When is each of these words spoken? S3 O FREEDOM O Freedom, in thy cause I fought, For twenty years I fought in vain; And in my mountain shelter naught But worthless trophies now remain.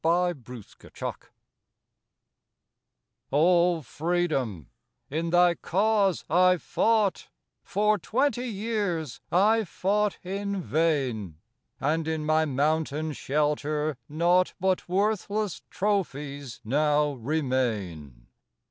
S3 0.03 0.33
O 0.33 0.33
FREEDOM 0.33 1.15
O 3.31 3.81
Freedom, 3.83 4.67
in 5.11 5.29
thy 5.29 5.53
cause 5.53 6.25
I 6.27 6.57
fought, 6.57 7.29
For 7.61 7.99
twenty 7.99 8.47
years 8.49 9.21
I 9.31 9.63
fought 9.63 10.17
in 10.23 10.59
vain; 10.59 11.37
And 11.79 12.07
in 12.07 12.25
my 12.25 12.45
mountain 12.45 13.13
shelter 13.13 13.95
naught 14.09 14.55
But 14.59 14.89
worthless 14.89 15.61
trophies 15.69 16.61
now 16.63 17.11
remain. 17.13 18.25